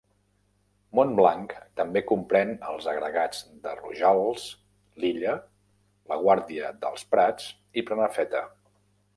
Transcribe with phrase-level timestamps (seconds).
[0.99, 1.51] Montblanc
[1.81, 4.47] també comprèn els agregats de Rojals,
[5.05, 5.37] Lilla,
[6.13, 7.51] La Guàrdia dels Prats
[7.83, 8.47] i Prenafeta.